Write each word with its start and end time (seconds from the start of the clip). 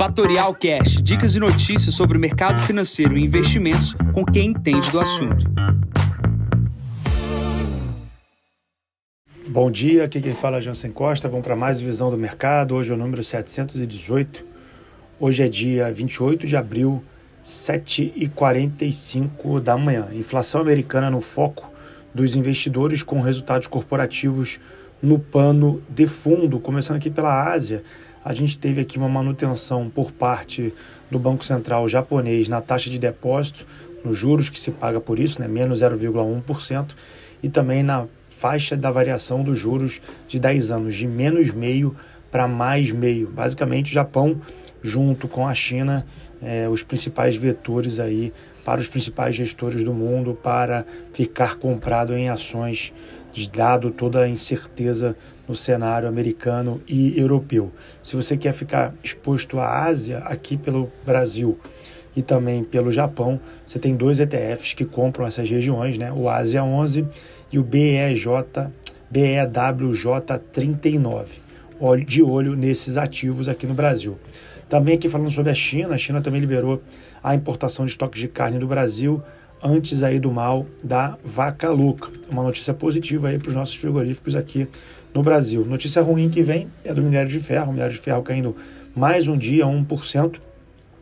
Fatorial 0.00 0.54
Cash, 0.54 1.02
dicas 1.02 1.34
e 1.34 1.38
notícias 1.38 1.94
sobre 1.94 2.16
o 2.16 2.20
mercado 2.20 2.58
financeiro 2.62 3.18
e 3.18 3.22
investimentos 3.22 3.94
com 4.14 4.24
quem 4.24 4.46
entende 4.46 4.90
do 4.90 4.98
assunto. 4.98 5.44
Bom 9.46 9.70
dia, 9.70 10.06
aqui 10.06 10.22
quem 10.22 10.32
fala 10.32 10.56
é 10.56 10.60
Jansen 10.62 10.90
Costa. 10.90 11.28
Vamos 11.28 11.44
para 11.44 11.54
mais 11.54 11.82
visão 11.82 12.10
do 12.10 12.16
mercado. 12.16 12.76
Hoje 12.76 12.92
é 12.92 12.94
o 12.94 12.96
número 12.96 13.22
718. 13.22 14.42
Hoje 15.20 15.42
é 15.42 15.48
dia 15.48 15.92
28 15.92 16.46
de 16.46 16.56
abril, 16.56 17.04
7h45 17.44 19.60
da 19.60 19.76
manhã. 19.76 20.08
Inflação 20.14 20.62
americana 20.62 21.10
no 21.10 21.20
foco 21.20 21.70
dos 22.14 22.34
investidores 22.34 23.02
com 23.02 23.20
resultados 23.20 23.66
corporativos 23.66 24.58
no 25.02 25.18
pano 25.18 25.82
de 25.90 26.06
fundo. 26.06 26.58
Começando 26.58 26.96
aqui 26.96 27.10
pela 27.10 27.52
Ásia, 27.52 27.84
a 28.24 28.32
gente 28.32 28.58
teve 28.58 28.80
aqui 28.80 28.98
uma 28.98 29.08
manutenção 29.08 29.88
por 29.88 30.12
parte 30.12 30.72
do 31.10 31.18
Banco 31.18 31.44
Central 31.44 31.88
japonês 31.88 32.48
na 32.48 32.60
taxa 32.60 32.90
de 32.90 32.98
depósito, 32.98 33.66
nos 34.04 34.16
juros 34.16 34.48
que 34.48 34.58
se 34.58 34.70
paga 34.70 35.00
por 35.00 35.18
isso, 35.18 35.40
né, 35.40 35.48
menos 35.48 35.80
0,1%, 35.80 36.94
e 37.42 37.48
também 37.48 37.82
na 37.82 38.06
faixa 38.30 38.76
da 38.76 38.90
variação 38.90 39.42
dos 39.42 39.58
juros 39.58 40.00
de 40.28 40.38
10 40.38 40.70
anos, 40.70 40.94
de 40.94 41.06
menos 41.06 41.50
meio 41.52 41.94
para 42.30 42.46
mais 42.46 42.92
meio. 42.92 43.28
Basicamente, 43.28 43.90
o 43.90 43.94
Japão, 43.94 44.40
junto 44.82 45.28
com 45.28 45.46
a 45.46 45.52
China, 45.52 46.06
é, 46.42 46.68
os 46.68 46.82
principais 46.82 47.36
vetores 47.36 48.00
aí 48.00 48.32
para 48.64 48.80
os 48.80 48.88
principais 48.88 49.34
gestores 49.34 49.82
do 49.82 49.92
mundo 49.92 50.38
para 50.42 50.84
ficar 51.12 51.56
comprado 51.56 52.14
em 52.14 52.28
ações 52.28 52.92
dado 53.52 53.90
toda 53.90 54.22
a 54.22 54.28
incerteza 54.28 55.16
no 55.50 55.56
cenário 55.56 56.08
americano 56.08 56.80
e 56.86 57.18
europeu. 57.18 57.72
Se 58.04 58.14
você 58.14 58.36
quer 58.36 58.52
ficar 58.52 58.94
exposto 59.02 59.58
à 59.58 59.82
Ásia, 59.82 60.18
aqui 60.18 60.56
pelo 60.56 60.88
Brasil 61.04 61.58
e 62.14 62.22
também 62.22 62.62
pelo 62.62 62.92
Japão, 62.92 63.40
você 63.66 63.80
tem 63.80 63.96
dois 63.96 64.20
ETFs 64.20 64.74
que 64.74 64.84
compram 64.84 65.26
essas 65.26 65.50
regiões, 65.50 65.98
né? 65.98 66.12
o 66.12 66.28
Ásia 66.28 66.62
11 66.62 67.04
e 67.50 67.58
o 67.58 67.64
BEJ, 67.64 68.26
BEWJ39. 69.12 71.26
Olhe 71.80 72.04
de 72.04 72.22
olho 72.22 72.54
nesses 72.54 72.96
ativos 72.96 73.48
aqui 73.48 73.66
no 73.66 73.74
Brasil. 73.74 74.16
Também 74.68 74.94
aqui 74.94 75.08
falando 75.08 75.32
sobre 75.32 75.50
a 75.50 75.54
China, 75.54 75.94
a 75.94 75.98
China 75.98 76.20
também 76.20 76.40
liberou 76.40 76.80
a 77.24 77.34
importação 77.34 77.84
de 77.84 77.90
estoques 77.90 78.20
de 78.20 78.28
carne 78.28 78.56
do 78.56 78.68
Brasil 78.68 79.20
antes 79.62 80.02
aí 80.02 80.18
do 80.18 80.30
mal 80.30 80.66
da 80.82 81.16
vaca 81.24 81.70
louca. 81.70 82.10
Uma 82.30 82.42
notícia 82.42 82.72
positiva 82.74 83.28
aí 83.28 83.38
para 83.38 83.48
os 83.48 83.54
nossos 83.54 83.74
frigoríficos 83.74 84.34
aqui 84.36 84.66
no 85.14 85.22
Brasil. 85.22 85.64
Notícia 85.64 86.02
ruim 86.02 86.28
que 86.28 86.42
vem 86.42 86.68
é 86.84 86.94
do 86.94 87.02
minério 87.02 87.30
de 87.30 87.38
ferro, 87.40 87.70
o 87.70 87.72
minério 87.72 87.92
de 87.92 87.98
ferro 87.98 88.22
caindo 88.22 88.56
mais 88.94 89.28
um 89.28 89.36
dia, 89.36 89.64
1%. 89.64 90.40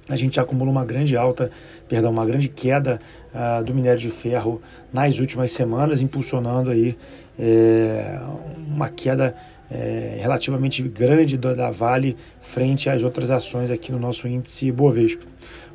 A 0.09 0.17
gente 0.17 0.41
acumula 0.41 0.71
uma 0.71 0.85
grande 0.85 1.17
alta, 1.17 1.51
perdão, 1.87 2.11
uma 2.11 2.25
grande 2.25 2.49
queda 2.49 2.99
uh, 3.39 3.63
do 3.63 3.73
minério 3.73 4.01
de 4.01 4.11
ferro 4.11 4.61
nas 4.93 5.21
últimas 5.21 5.53
semanas, 5.53 6.03
impulsionando 6.03 6.71
aí 6.71 6.97
é, 7.39 8.19
uma 8.67 8.89
queda 8.89 9.35
é, 9.71 10.19
relativamente 10.21 10.83
grande 10.83 11.37
da 11.37 11.71
Vale 11.71 12.17
frente 12.41 12.91
às 12.91 13.03
outras 13.03 13.31
ações 13.31 13.71
aqui 13.71 13.93
no 13.93 13.99
nosso 13.99 14.27
índice 14.27 14.73
Bovespa. 14.73 15.25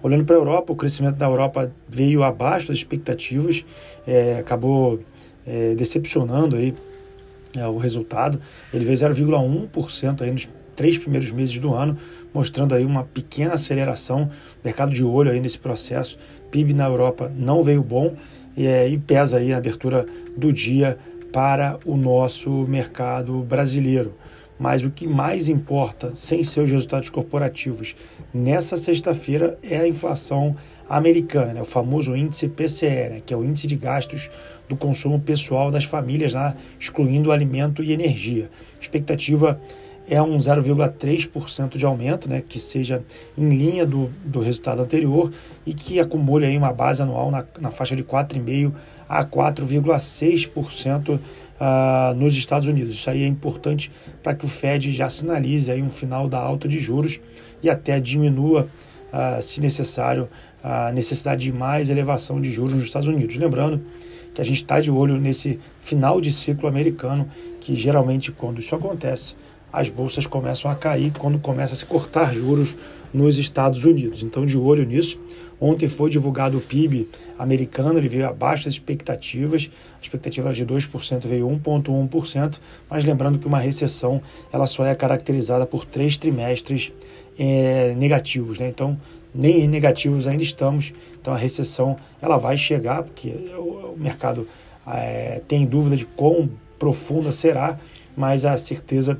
Olhando 0.01 0.25
para 0.25 0.35
a 0.35 0.39
Europa, 0.39 0.73
o 0.73 0.75
crescimento 0.75 1.15
da 1.15 1.25
Europa 1.25 1.71
veio 1.87 2.23
abaixo 2.23 2.67
das 2.67 2.77
expectativas, 2.77 3.63
é, 4.05 4.37
acabou 4.39 4.99
decepcionando 5.75 6.55
aí 6.55 6.73
o 7.69 7.77
resultado. 7.77 8.39
Ele 8.73 8.85
veio 8.85 8.97
0,1% 8.97 10.21
aí 10.21 10.31
nos 10.31 10.47
três 10.73 10.97
primeiros 10.97 11.31
meses 11.31 11.57
do 11.59 11.73
ano, 11.73 11.97
mostrando 12.33 12.73
aí 12.73 12.85
uma 12.85 13.03
pequena 13.03 13.55
aceleração, 13.55 14.31
mercado 14.63 14.93
de 14.93 15.03
olho 15.03 15.31
aí 15.31 15.39
nesse 15.41 15.59
processo. 15.59 16.17
PIB 16.53 16.71
na 16.71 16.85
Europa 16.85 17.31
não 17.35 17.63
veio 17.63 17.81
bom 17.81 18.13
e, 18.55 18.67
é, 18.67 18.87
e 18.87 18.99
pesa 18.99 19.37
aí 19.37 19.51
a 19.51 19.57
abertura 19.57 20.05
do 20.37 20.53
dia 20.53 20.99
para 21.31 21.79
o 21.83 21.97
nosso 21.97 22.51
mercado 22.67 23.39
brasileiro. 23.41 24.13
Mas 24.59 24.83
o 24.83 24.91
que 24.91 25.07
mais 25.07 25.49
importa, 25.49 26.11
sem 26.13 26.43
seus 26.43 26.69
resultados 26.69 27.09
corporativos, 27.09 27.95
nessa 28.31 28.77
sexta-feira 28.77 29.57
é 29.63 29.77
a 29.77 29.87
inflação 29.87 30.55
americana, 30.87 31.53
né? 31.53 31.61
o 31.61 31.65
famoso 31.65 32.15
índice 32.15 32.47
PCE, 32.47 32.85
né? 32.85 33.21
que 33.25 33.33
é 33.33 33.37
o 33.37 33.43
índice 33.43 33.65
de 33.65 33.75
gastos 33.75 34.29
do 34.69 34.75
consumo 34.75 35.19
pessoal 35.19 35.71
das 35.71 35.85
famílias, 35.85 36.35
né? 36.35 36.55
excluindo 36.79 37.31
alimento 37.31 37.81
e 37.81 37.91
energia. 37.91 38.47
Expectativa 38.79 39.59
é 40.07 40.21
um 40.21 40.37
0,3% 40.37 41.77
de 41.77 41.85
aumento, 41.85 42.29
né, 42.29 42.43
que 42.47 42.59
seja 42.59 43.01
em 43.37 43.49
linha 43.49 43.85
do, 43.85 44.09
do 44.25 44.39
resultado 44.39 44.81
anterior 44.81 45.31
e 45.65 45.73
que 45.73 45.99
acumule 45.99 46.45
aí 46.45 46.57
uma 46.57 46.73
base 46.73 47.01
anual 47.01 47.31
na, 47.31 47.45
na 47.59 47.71
faixa 47.71 47.95
de 47.95 48.03
4,5% 48.03 48.73
a 49.07 49.23
4,6% 49.23 51.19
uh, 51.63 52.15
nos 52.15 52.35
Estados 52.35 52.67
Unidos. 52.67 52.95
Isso 52.95 53.09
aí 53.09 53.23
é 53.23 53.27
importante 53.27 53.91
para 54.21 54.33
que 54.33 54.45
o 54.45 54.47
Fed 54.47 54.91
já 54.91 55.07
sinalize 55.07 55.71
aí 55.71 55.81
um 55.81 55.89
final 55.89 56.27
da 56.27 56.39
alta 56.39 56.67
de 56.67 56.79
juros 56.79 57.19
e 57.61 57.69
até 57.69 57.99
diminua, 57.99 58.67
uh, 59.13 59.41
se 59.41 59.61
necessário, 59.61 60.27
a 60.63 60.91
necessidade 60.91 61.43
de 61.43 61.51
mais 61.51 61.89
elevação 61.89 62.39
de 62.41 62.51
juros 62.51 62.73
nos 62.73 62.83
Estados 62.85 63.07
Unidos. 63.07 63.35
Lembrando 63.35 63.81
que 64.33 64.41
a 64.41 64.45
gente 64.45 64.57
está 64.57 64.79
de 64.79 64.89
olho 64.89 65.19
nesse 65.19 65.59
final 65.77 66.19
de 66.19 66.31
ciclo 66.31 66.67
americano, 66.67 67.29
que 67.59 67.75
geralmente 67.75 68.31
quando 68.31 68.59
isso 68.59 68.75
acontece, 68.75 69.35
as 69.73 69.89
bolsas 69.89 70.27
começam 70.27 70.69
a 70.69 70.75
cair 70.75 71.11
quando 71.17 71.39
começa 71.39 71.73
a 71.73 71.75
se 71.75 71.83
cortar 71.83 72.31
juros 72.31 72.75
nos 73.11 73.39
Estados 73.39 73.83
Unidos. 73.83 74.21
Então, 74.21 74.45
de 74.45 74.55
olho 74.55 74.85
nisso. 74.85 75.19
Ontem 75.59 75.87
foi 75.87 76.11
divulgado 76.11 76.57
o 76.57 76.61
PIB 76.61 77.09
americano, 77.39 77.97
ele 77.97 78.07
veio 78.07 78.27
abaixo 78.27 78.65
das 78.65 78.73
expectativas. 78.73 79.71
A 79.97 80.01
expectativa 80.01 80.49
era 80.49 80.55
de 80.55 80.65
2%, 80.65 81.25
veio 81.25 81.47
1,1%. 81.47 82.59
Mas 82.87 83.03
lembrando 83.03 83.39
que 83.39 83.47
uma 83.47 83.59
recessão 83.59 84.21
ela 84.51 84.67
só 84.67 84.85
é 84.85 84.93
caracterizada 84.93 85.65
por 85.65 85.85
três 85.85 86.17
trimestres 86.17 86.91
é, 87.39 87.95
negativos. 87.97 88.59
Né? 88.59 88.67
Então, 88.67 88.99
nem 89.33 89.67
negativos 89.67 90.27
ainda 90.27 90.43
estamos. 90.43 90.93
Então, 91.19 91.33
a 91.33 91.37
recessão 91.37 91.97
ela 92.21 92.37
vai 92.37 92.57
chegar, 92.57 93.01
porque 93.01 93.29
o, 93.57 93.93
o 93.93 93.97
mercado 93.97 94.47
é, 94.85 95.41
tem 95.47 95.65
dúvida 95.65 95.95
de 95.95 96.05
quão 96.05 96.49
profunda 96.77 97.31
será, 97.31 97.79
mas 98.15 98.45
a 98.45 98.55
certeza 98.57 99.13
é 99.13 99.17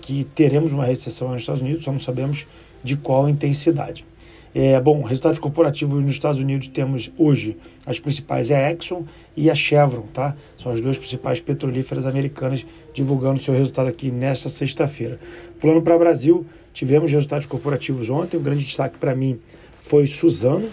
que 0.00 0.24
teremos 0.34 0.72
uma 0.72 0.84
recessão 0.84 1.30
nos 1.30 1.42
Estados 1.42 1.62
Unidos, 1.62 1.84
só 1.84 1.92
não 1.92 1.98
sabemos 1.98 2.46
de 2.82 2.96
qual 2.96 3.28
intensidade. 3.28 4.04
É, 4.54 4.78
bom, 4.78 5.02
resultados 5.02 5.38
corporativos 5.38 6.02
nos 6.04 6.12
Estados 6.12 6.38
Unidos 6.38 6.68
temos 6.68 7.10
hoje 7.16 7.56
as 7.86 7.98
principais 7.98 8.50
é 8.50 8.66
a 8.66 8.70
Exxon 8.70 9.06
e 9.34 9.50
a 9.50 9.54
Chevron, 9.54 10.02
tá? 10.12 10.36
São 10.58 10.70
as 10.70 10.80
duas 10.80 10.98
principais 10.98 11.40
petrolíferas 11.40 12.04
americanas 12.04 12.66
divulgando 12.92 13.40
seu 13.40 13.54
resultado 13.54 13.88
aqui 13.88 14.10
nesta 14.10 14.50
sexta-feira. 14.50 15.18
Plano 15.58 15.80
para 15.80 15.96
o 15.96 15.98
Brasil, 15.98 16.44
tivemos 16.74 17.10
resultados 17.10 17.46
corporativos 17.46 18.10
ontem, 18.10 18.36
um 18.36 18.42
grande 18.42 18.64
destaque 18.64 18.98
para 18.98 19.14
mim 19.14 19.38
foi 19.78 20.06
Suzano 20.06 20.68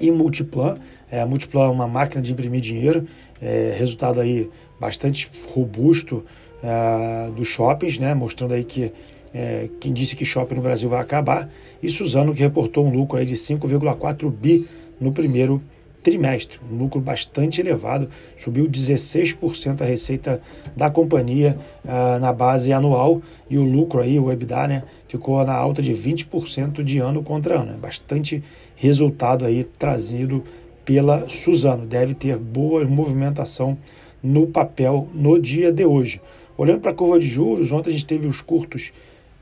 e 0.00 0.10
Multiplan. 0.10 0.78
É, 1.10 1.20
a 1.20 1.26
Multiplan 1.26 1.64
é 1.64 1.68
uma 1.68 1.88
máquina 1.88 2.22
de 2.22 2.32
imprimir 2.32 2.60
dinheiro, 2.60 3.06
é, 3.40 3.74
resultado 3.76 4.20
aí 4.20 4.48
bastante 4.78 5.28
robusto 5.48 6.24
é, 6.62 7.30
dos 7.30 7.48
shoppings, 7.48 7.98
né? 7.98 8.14
Mostrando 8.14 8.54
aí 8.54 8.64
que 8.64 8.92
é, 9.34 9.68
quem 9.80 9.92
disse 9.92 10.14
que 10.14 10.24
shopping 10.24 10.56
no 10.56 10.62
Brasil 10.62 10.88
vai 10.88 11.00
acabar, 11.00 11.48
e 11.82 11.88
Suzano, 11.88 12.34
que 12.34 12.40
reportou 12.40 12.86
um 12.86 12.90
lucro 12.90 13.18
aí 13.18 13.26
de 13.26 13.34
5,4 13.34 14.30
bi 14.30 14.68
no 15.00 15.12
primeiro 15.12 15.62
trimestre, 16.02 16.58
um 16.70 16.76
lucro 16.76 17.00
bastante 17.00 17.60
elevado, 17.60 18.08
subiu 18.36 18.68
16% 18.68 19.82
a 19.82 19.84
receita 19.84 20.42
da 20.76 20.90
companhia 20.90 21.56
uh, 21.84 22.18
na 22.18 22.32
base 22.32 22.72
anual 22.72 23.22
e 23.48 23.56
o 23.56 23.64
lucro 23.64 24.00
aí, 24.00 24.18
o 24.18 24.30
EBITDA, 24.30 24.66
né, 24.66 24.82
ficou 25.06 25.44
na 25.44 25.54
alta 25.54 25.80
de 25.80 25.92
20% 25.92 26.82
de 26.82 26.98
ano 26.98 27.22
contra 27.22 27.60
ano, 27.60 27.74
é 27.74 27.76
bastante 27.76 28.42
resultado 28.74 29.44
aí 29.44 29.64
trazido 29.64 30.42
pela 30.84 31.28
Suzano, 31.28 31.86
deve 31.86 32.14
ter 32.14 32.36
boa 32.36 32.84
movimentação 32.84 33.78
no 34.20 34.48
papel 34.48 35.08
no 35.14 35.40
dia 35.40 35.70
de 35.72 35.84
hoje. 35.84 36.20
Olhando 36.62 36.80
para 36.80 36.92
a 36.92 36.94
curva 36.94 37.18
de 37.18 37.26
juros, 37.26 37.72
ontem 37.72 37.90
a 37.90 37.92
gente 37.92 38.06
teve 38.06 38.28
os 38.28 38.40
curtos 38.40 38.92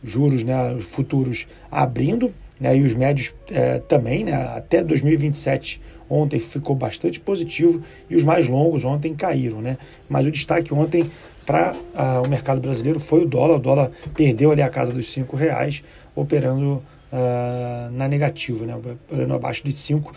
juros 0.03 0.43
né, 0.43 0.79
futuros 0.81 1.47
abrindo, 1.71 2.33
né, 2.59 2.75
e 2.75 2.81
os 2.81 2.95
médios 2.95 3.35
é, 3.51 3.79
também, 3.79 4.25
né, 4.25 4.33
até 4.57 4.83
2027 4.83 5.83
ontem 6.09 6.39
ficou 6.39 6.75
bastante 6.75 7.21
positivo 7.21 7.83
e 8.09 8.17
os 8.17 8.23
mais 8.23 8.49
longos 8.49 8.87
ontem 8.87 9.15
caíram, 9.15 9.61
né? 9.61 9.77
Mas 10.09 10.27
o 10.27 10.31
destaque 10.31 10.73
ontem 10.73 11.11
para 11.45 11.75
uh, 11.75 12.27
o 12.27 12.29
mercado 12.29 12.59
brasileiro 12.59 12.99
foi 12.99 13.23
o 13.23 13.27
dólar. 13.27 13.57
O 13.57 13.61
dólar 13.61 13.91
perdeu 14.15 14.51
ali 14.51 14.63
a 14.63 14.71
casa 14.71 14.91
dos 14.91 15.13
cinco 15.13 15.37
reais, 15.37 15.85
operando 16.17 16.83
uh, 17.13 17.93
na 17.93 18.09
negativa, 18.09 18.65
né? 18.65 18.75
Operando 18.75 19.35
abaixo 19.35 19.63
de 19.63 19.73
cinco, 19.73 20.13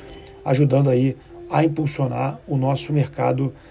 ajudando 0.46 0.90
aí 0.90 1.18
a 1.50 1.64
impulsionar 1.64 2.40
o 2.48 2.58
nosso 2.58 2.92
mercado 2.92 3.44
brasileiro. 3.44 3.64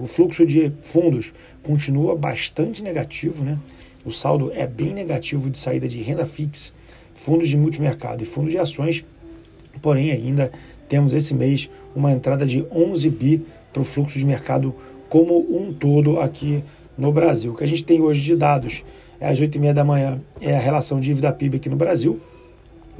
O 0.00 0.06
fluxo 0.06 0.44
de 0.44 0.72
fundos 0.80 1.32
continua 1.62 2.16
bastante 2.16 2.82
negativo, 2.82 3.44
né? 3.44 3.58
O 4.04 4.10
saldo 4.10 4.50
é 4.54 4.66
bem 4.66 4.94
negativo 4.94 5.50
de 5.50 5.58
saída 5.58 5.86
de 5.88 6.00
renda 6.00 6.24
fixa 6.24 6.72
fundos 7.20 7.50
de 7.50 7.56
multimercado 7.56 8.22
e 8.22 8.26
fundos 8.26 8.50
de 8.50 8.58
ações. 8.58 9.04
Porém, 9.82 10.10
ainda 10.10 10.50
temos 10.88 11.12
esse 11.12 11.34
mês 11.34 11.68
uma 11.94 12.10
entrada 12.10 12.46
de 12.46 12.64
11 12.72 13.10
bi 13.10 13.44
para 13.72 13.82
o 13.82 13.84
fluxo 13.84 14.18
de 14.18 14.24
mercado 14.24 14.74
como 15.08 15.38
um 15.38 15.70
todo 15.72 16.18
aqui 16.18 16.64
no 16.96 17.12
Brasil. 17.12 17.52
O 17.52 17.56
que 17.56 17.64
a 17.64 17.68
gente 17.68 17.84
tem 17.84 18.00
hoje 18.00 18.22
de 18.22 18.34
dados 18.34 18.82
é 19.20 19.28
às 19.28 19.38
8h30 19.38 19.74
da 19.74 19.84
manhã 19.84 20.20
é 20.40 20.56
a 20.56 20.58
relação 20.58 20.98
dívida 20.98 21.30
PIB 21.30 21.58
aqui 21.58 21.68
no 21.68 21.76
Brasil. 21.76 22.18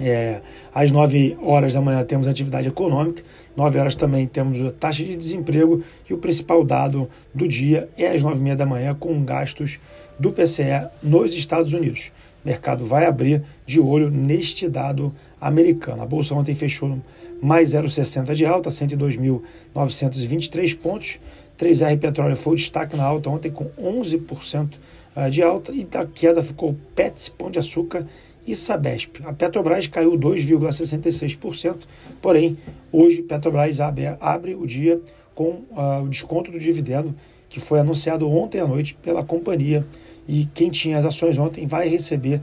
É, 0.02 0.40
às 0.74 0.90
9 0.90 1.36
horas 1.42 1.74
da 1.74 1.80
manhã 1.80 2.02
temos 2.04 2.26
atividade 2.26 2.68
econômica, 2.68 3.22
9 3.54 3.78
horas 3.78 3.94
também 3.94 4.26
temos 4.26 4.66
a 4.66 4.70
taxa 4.70 5.04
de 5.04 5.14
desemprego 5.14 5.82
e 6.08 6.14
o 6.14 6.18
principal 6.18 6.64
dado 6.64 7.08
do 7.34 7.46
dia 7.46 7.86
é 7.98 8.08
às 8.08 8.22
9 8.22 8.38
e 8.38 8.42
meia 8.42 8.56
da 8.56 8.64
manhã 8.64 8.94
com 8.94 9.22
gastos 9.22 9.78
do 10.18 10.32
PCE 10.32 10.88
nos 11.02 11.34
Estados 11.34 11.74
Unidos. 11.74 12.10
O 12.42 12.48
mercado 12.48 12.82
vai 12.84 13.04
abrir 13.04 13.42
de 13.66 13.78
olho 13.78 14.10
neste 14.10 14.66
dado 14.68 15.14
americano. 15.40 16.02
A 16.02 16.06
bolsa 16.06 16.34
ontem 16.34 16.54
fechou 16.54 16.98
mais 17.42 17.74
0,60 17.74 18.34
de 18.34 18.46
alta, 18.46 18.70
102.923 18.70 20.78
pontos. 20.78 21.20
3R 21.58 21.98
Petróleo 21.98 22.36
foi 22.36 22.54
o 22.54 22.56
destaque 22.56 22.96
na 22.96 23.04
alta 23.04 23.28
ontem 23.28 23.50
com 23.50 23.66
11% 23.78 24.78
ah, 25.14 25.28
de 25.28 25.42
alta 25.42 25.72
e 25.72 25.84
da 25.84 26.06
queda 26.06 26.42
ficou 26.42 26.74
Pets, 26.94 27.28
Pão 27.28 27.50
de 27.50 27.58
Açúcar 27.58 28.06
e 28.46 28.54
Sabesp. 28.54 29.20
A 29.24 29.32
Petrobras 29.32 29.86
caiu 29.86 30.12
2,66%, 30.12 31.80
porém, 32.20 32.58
hoje 32.92 33.22
Petrobras 33.22 33.80
abre, 33.80 34.16
abre 34.20 34.54
o 34.54 34.66
dia 34.66 35.00
com 35.34 35.62
uh, 35.70 36.02
o 36.04 36.08
desconto 36.08 36.50
do 36.50 36.58
dividendo 36.58 37.14
que 37.48 37.58
foi 37.58 37.80
anunciado 37.80 38.30
ontem 38.30 38.60
à 38.60 38.66
noite 38.66 38.96
pela 39.02 39.24
companhia 39.24 39.84
e 40.26 40.46
quem 40.54 40.70
tinha 40.70 40.96
as 40.96 41.04
ações 41.04 41.36
ontem 41.36 41.66
vai 41.66 41.88
receber 41.88 42.40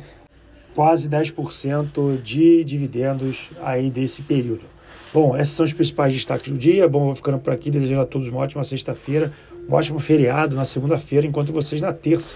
quase 0.76 1.10
10% 1.10 2.22
de 2.22 2.64
dividendos 2.64 3.50
aí 3.64 3.90
desse 3.90 4.22
período. 4.22 4.66
Bom, 5.14 5.36
esses 5.38 5.54
são 5.54 5.66
os 5.66 5.74
principais 5.74 6.14
destaques 6.14 6.52
do 6.52 6.58
dia. 6.58 6.88
Bom, 6.88 7.06
vou 7.06 7.16
ficando 7.16 7.40
por 7.40 7.54
aqui, 7.54 7.72
desejando 7.72 8.02
a 8.02 8.06
todos 8.06 8.28
uma 8.28 8.42
ótima 8.42 8.64
sexta-feira, 8.64 9.32
um 9.68 9.74
ótimo 9.74 10.00
feriado 10.00 10.56
na 10.56 10.66
segunda-feira, 10.66 11.26
enquanto 11.26 11.54
vocês 11.54 11.82
na 11.82 11.94
terça 11.94 12.36